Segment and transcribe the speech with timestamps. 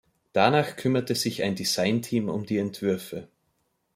[0.33, 3.27] Danach kümmerte sich ein Design-Team um die Entwürfe.